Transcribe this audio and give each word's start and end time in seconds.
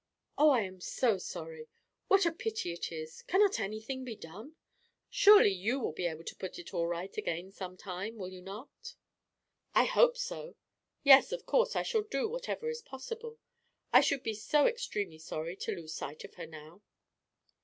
"Oh, 0.35 0.49
I 0.49 0.61
am 0.61 0.81
so 0.81 1.19
sorry. 1.19 1.67
What 2.07 2.25
a 2.25 2.31
pity 2.31 2.73
it 2.73 2.91
is. 2.91 3.21
Cannot 3.21 3.59
anything 3.59 4.03
be 4.03 4.15
done? 4.15 4.55
Surely 5.11 5.51
you 5.51 5.79
will 5.79 5.91
be 5.91 6.07
able 6.07 6.23
to 6.23 6.35
put 6.37 6.57
it 6.57 6.73
all 6.73 6.87
right 6.87 7.15
again 7.17 7.51
some 7.51 7.77
time, 7.77 8.15
will 8.17 8.29
you 8.29 8.41
not?" 8.41 8.95
"I 9.75 9.85
hope 9.85 10.17
so; 10.17 10.55
yes, 11.03 11.31
of 11.31 11.45
course, 11.45 11.75
I 11.75 11.83
shall 11.83 12.01
do 12.01 12.27
whatever 12.27 12.67
is 12.67 12.81
possible: 12.81 13.37
I 13.93 14.01
should 14.01 14.23
be 14.23 14.33
so 14.33 14.65
extremely 14.65 15.19
sorry 15.19 15.55
to 15.57 15.71
lose 15.75 15.93
sight 15.93 16.23
of 16.23 16.33
her 16.33 16.47
now." 16.47 16.81